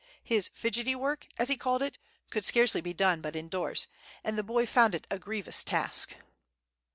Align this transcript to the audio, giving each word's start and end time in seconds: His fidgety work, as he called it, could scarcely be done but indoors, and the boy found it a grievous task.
His 0.23 0.47
fidgety 0.47 0.95
work, 0.95 1.27
as 1.37 1.47
he 1.49 1.55
called 1.55 1.83
it, 1.83 1.99
could 2.31 2.43
scarcely 2.43 2.81
be 2.81 2.91
done 2.91 3.21
but 3.21 3.35
indoors, 3.35 3.87
and 4.23 4.35
the 4.35 4.41
boy 4.41 4.65
found 4.65 4.95
it 4.95 5.05
a 5.11 5.19
grievous 5.19 5.63
task. 5.63 6.15